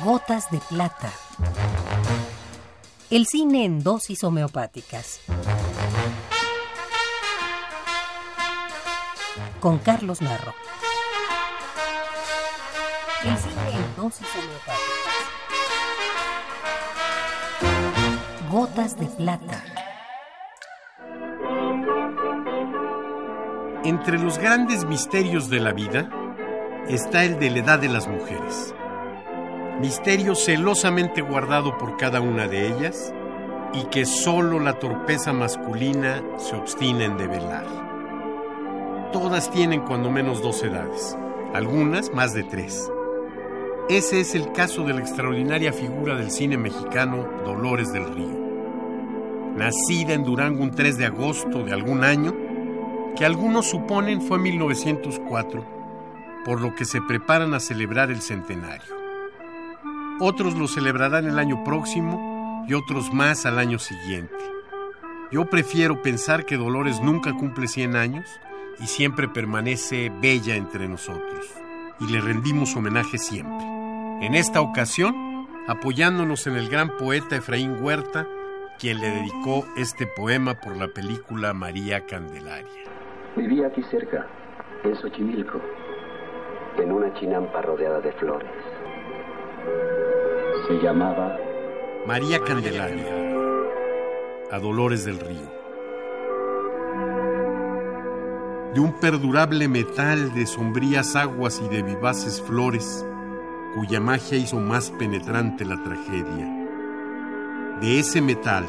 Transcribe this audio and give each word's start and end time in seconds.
Gotas 0.00 0.50
de 0.50 0.58
plata. 0.58 1.12
El 3.10 3.26
cine 3.26 3.66
en 3.66 3.84
dosis 3.84 4.24
homeopáticas. 4.24 5.20
Con 9.60 9.78
Carlos 9.78 10.22
Narro. 10.22 10.54
El 13.22 13.36
cine 13.36 13.70
en 13.74 13.96
dosis 13.96 14.26
homeopáticas. 14.34 14.82
Gotas 18.50 18.98
de 18.98 19.06
plata. 19.06 19.62
Entre 23.84 24.18
los 24.18 24.38
grandes 24.38 24.84
misterios 24.84 25.48
de 25.48 25.60
la 25.60 25.72
vida 25.72 26.08
está 26.88 27.24
el 27.24 27.38
de 27.38 27.50
la 27.50 27.58
edad 27.58 27.78
de 27.78 27.88
las 27.88 28.08
mujeres. 28.08 28.74
Misterio 29.82 30.36
celosamente 30.36 31.22
guardado 31.22 31.76
por 31.76 31.96
cada 31.96 32.20
una 32.20 32.46
de 32.46 32.68
ellas 32.68 33.12
y 33.74 33.82
que 33.86 34.06
solo 34.06 34.60
la 34.60 34.78
torpeza 34.78 35.32
masculina 35.32 36.22
se 36.38 36.54
obstina 36.54 37.04
en 37.04 37.16
develar. 37.16 37.66
Todas 39.12 39.50
tienen 39.50 39.80
cuando 39.80 40.08
menos 40.08 40.40
dos 40.40 40.62
edades, 40.62 41.18
algunas 41.52 42.14
más 42.14 42.32
de 42.32 42.44
tres. 42.44 42.88
Ese 43.88 44.20
es 44.20 44.36
el 44.36 44.52
caso 44.52 44.84
de 44.84 44.94
la 44.94 45.00
extraordinaria 45.00 45.72
figura 45.72 46.14
del 46.14 46.30
cine 46.30 46.56
mexicano 46.56 47.28
Dolores 47.44 47.92
del 47.92 48.14
Río. 48.14 48.38
Nacida 49.56 50.12
en 50.12 50.22
Durango 50.22 50.62
un 50.62 50.70
3 50.70 50.96
de 50.96 51.06
agosto 51.06 51.64
de 51.64 51.72
algún 51.72 52.04
año, 52.04 52.32
que 53.16 53.24
algunos 53.24 53.66
suponen 53.70 54.22
fue 54.22 54.38
1904, 54.38 55.64
por 56.44 56.60
lo 56.60 56.72
que 56.72 56.84
se 56.84 57.02
preparan 57.02 57.52
a 57.52 57.58
celebrar 57.58 58.12
el 58.12 58.22
centenario. 58.22 59.01
Otros 60.24 60.56
lo 60.56 60.68
celebrarán 60.68 61.26
el 61.26 61.36
año 61.40 61.64
próximo 61.64 62.64
y 62.68 62.74
otros 62.74 63.12
más 63.12 63.44
al 63.44 63.58
año 63.58 63.80
siguiente. 63.80 64.36
Yo 65.32 65.46
prefiero 65.46 66.00
pensar 66.00 66.46
que 66.46 66.56
Dolores 66.56 67.00
nunca 67.00 67.32
cumple 67.32 67.66
100 67.66 67.96
años 67.96 68.40
y 68.78 68.86
siempre 68.86 69.26
permanece 69.26 70.12
bella 70.22 70.54
entre 70.54 70.86
nosotros, 70.86 71.44
y 71.98 72.06
le 72.06 72.20
rendimos 72.20 72.76
homenaje 72.76 73.18
siempre. 73.18 73.66
En 74.24 74.36
esta 74.36 74.60
ocasión, 74.60 75.48
apoyándonos 75.66 76.46
en 76.46 76.54
el 76.54 76.68
gran 76.68 76.96
poeta 76.98 77.34
Efraín 77.34 77.82
Huerta, 77.82 78.24
quien 78.78 79.00
le 79.00 79.10
dedicó 79.10 79.66
este 79.76 80.06
poema 80.06 80.54
por 80.54 80.76
la 80.76 80.86
película 80.86 81.52
María 81.52 82.06
Candelaria. 82.06 82.68
Vivía 83.34 83.66
aquí 83.66 83.82
cerca, 83.90 84.28
en 84.84 84.94
Xochimilco, 84.94 85.60
en 86.78 86.92
una 86.92 87.12
chinampa 87.14 87.60
rodeada 87.62 88.00
de 88.00 88.12
flores. 88.12 88.50
Se 90.72 90.78
llamaba 90.82 91.36
María 92.06 92.40
Candelaria, 92.40 93.04
a 94.50 94.58
Dolores 94.58 95.04
del 95.04 95.20
Río. 95.20 95.52
De 98.72 98.80
un 98.80 98.98
perdurable 98.98 99.68
metal 99.68 100.32
de 100.32 100.46
sombrías 100.46 101.14
aguas 101.14 101.60
y 101.62 101.68
de 101.68 101.82
vivaces 101.82 102.40
flores, 102.40 103.04
cuya 103.74 104.00
magia 104.00 104.38
hizo 104.38 104.56
más 104.60 104.90
penetrante 104.92 105.66
la 105.66 105.76
tragedia. 105.82 106.66
De 107.82 107.98
ese 107.98 108.22
metal, 108.22 108.64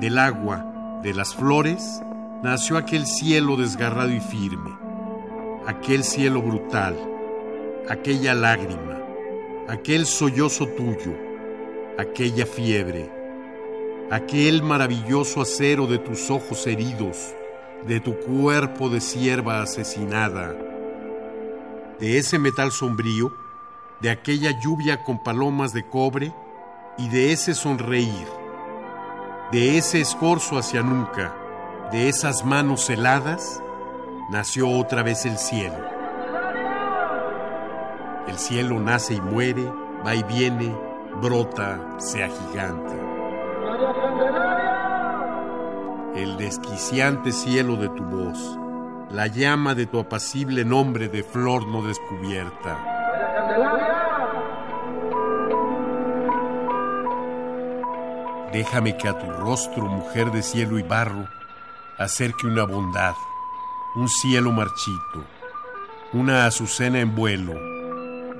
del 0.00 0.18
agua, 0.18 0.98
de 1.04 1.14
las 1.14 1.36
flores, 1.36 2.02
nació 2.42 2.76
aquel 2.76 3.06
cielo 3.06 3.54
desgarrado 3.56 4.10
y 4.10 4.18
firme, 4.18 4.76
aquel 5.68 6.02
cielo 6.02 6.42
brutal, 6.42 6.96
aquella 7.88 8.34
lágrima, 8.34 8.99
aquel 9.70 10.04
sollozo 10.04 10.66
tuyo, 10.66 11.14
aquella 11.96 12.44
fiebre, 12.44 13.08
aquel 14.10 14.64
maravilloso 14.64 15.40
acero 15.40 15.86
de 15.86 15.98
tus 15.98 16.28
ojos 16.28 16.66
heridos, 16.66 17.36
de 17.86 18.00
tu 18.00 18.18
cuerpo 18.18 18.88
de 18.88 19.00
sierva 19.00 19.62
asesinada, 19.62 20.56
de 22.00 22.18
ese 22.18 22.36
metal 22.40 22.72
sombrío, 22.72 23.32
de 24.00 24.10
aquella 24.10 24.50
lluvia 24.60 25.04
con 25.04 25.22
palomas 25.22 25.72
de 25.72 25.86
cobre 25.86 26.32
y 26.98 27.08
de 27.08 27.30
ese 27.30 27.54
sonreír, 27.54 28.26
de 29.52 29.78
ese 29.78 30.00
escorzo 30.00 30.58
hacia 30.58 30.82
nunca, 30.82 31.32
de 31.92 32.08
esas 32.08 32.44
manos 32.44 32.90
heladas 32.90 33.62
nació 34.32 34.68
otra 34.68 35.04
vez 35.04 35.24
el 35.26 35.38
cielo. 35.38 35.99
El 38.28 38.38
cielo 38.38 38.78
nace 38.78 39.14
y 39.14 39.20
muere, 39.20 39.64
va 40.06 40.14
y 40.14 40.22
viene, 40.22 40.74
brota, 41.20 41.80
se 41.98 42.22
agiganta. 42.22 42.94
El 46.14 46.36
desquiciante 46.36 47.32
cielo 47.32 47.76
de 47.76 47.88
tu 47.88 48.02
voz, 48.04 48.58
la 49.10 49.26
llama 49.26 49.74
de 49.74 49.86
tu 49.86 49.98
apacible 49.98 50.64
nombre 50.64 51.08
de 51.08 51.22
flor 51.22 51.66
no 51.66 51.82
descubierta. 51.82 52.78
Déjame 58.52 58.96
que 58.96 59.08
a 59.08 59.18
tu 59.18 59.30
rostro, 59.30 59.84
mujer 59.84 60.32
de 60.32 60.42
cielo 60.42 60.78
y 60.78 60.82
barro, 60.82 61.28
acerque 61.98 62.46
una 62.46 62.64
bondad, 62.64 63.14
un 63.94 64.08
cielo 64.08 64.50
marchito, 64.50 65.24
una 66.12 66.46
azucena 66.46 66.98
en 66.98 67.14
vuelo, 67.14 67.69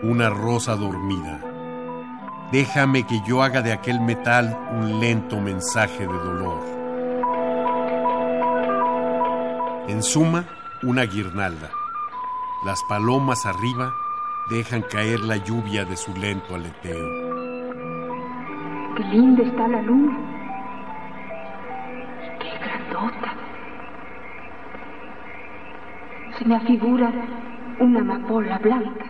una 0.03 0.31
rosa 0.31 0.77
dormida. 0.77 1.41
Déjame 2.53 3.07
que 3.07 3.21
yo 3.27 3.43
haga 3.43 3.63
de 3.63 3.73
aquel 3.73 4.01
metal 4.01 4.59
un 4.73 4.99
lento 4.99 5.41
mensaje 5.41 6.01
de 6.01 6.13
dolor. 6.13 6.63
En 9.89 10.03
suma, 10.03 10.47
una 10.83 11.05
guirnalda. 11.05 11.71
Las 12.65 12.83
palomas 12.89 13.45
arriba 13.45 13.93
dejan 14.51 14.83
caer 14.83 15.21
la 15.21 15.37
lluvia 15.37 15.85
de 15.85 15.97
su 15.97 16.15
lento 16.15 16.55
aleteo. 16.55 17.07
Qué 18.97 19.05
linda 19.05 19.43
está 19.43 19.69
la 19.69 19.83
luna. 19.83 20.19
Qué 22.41 22.51
grandota. 22.59 23.35
Se 26.39 26.45
me 26.45 26.57
afigura 26.57 27.13
una 27.79 28.01
amapola 28.01 28.59
blanca. 28.59 29.10